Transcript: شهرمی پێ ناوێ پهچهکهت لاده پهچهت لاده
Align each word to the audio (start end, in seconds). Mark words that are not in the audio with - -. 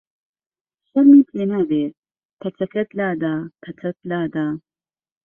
شهرمی 0.87 1.21
پێ 1.29 1.43
ناوێ 1.51 1.83
پهچهکهت 2.39 2.89
لاده 2.99 3.33
پهچهت 3.61 3.97
لاده 4.09 4.47